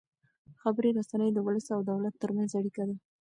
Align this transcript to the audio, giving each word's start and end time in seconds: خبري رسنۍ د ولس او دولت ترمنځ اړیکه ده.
خبري 0.61 0.89
رسنۍ 0.97 1.29
د 1.33 1.37
ولس 1.47 1.67
او 1.75 1.79
دولت 1.91 2.13
ترمنځ 2.23 2.51
اړیکه 2.59 2.83
ده. 2.89 2.95